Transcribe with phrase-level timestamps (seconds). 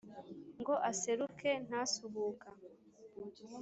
[0.59, 2.49] ngo aseruke ntasuhuka.